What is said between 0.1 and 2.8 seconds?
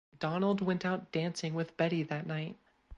Donald went out dancing with Betty that night.